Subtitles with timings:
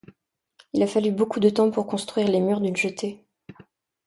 [0.73, 3.23] Il a fallu beaucoup de temps pour construire les murs d'une jetée.